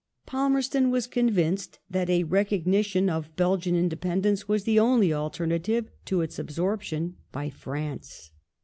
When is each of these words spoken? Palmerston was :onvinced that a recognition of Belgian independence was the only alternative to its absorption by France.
Palmerston 0.25 0.89
was 0.89 1.07
:onvinced 1.07 1.77
that 1.87 2.09
a 2.09 2.23
recognition 2.23 3.07
of 3.07 3.35
Belgian 3.35 3.75
independence 3.75 4.47
was 4.47 4.63
the 4.63 4.79
only 4.79 5.13
alternative 5.13 5.91
to 6.05 6.21
its 6.21 6.39
absorption 6.39 7.17
by 7.31 7.51
France. 7.51 8.31